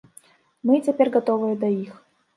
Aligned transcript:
Мы 0.69 0.79
і 0.79 0.81
цяпер 0.89 1.13
гатовыя 1.19 1.55
да 1.65 1.69
іх. 1.83 1.93